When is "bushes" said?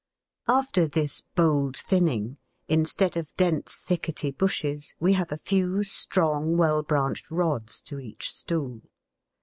4.35-4.95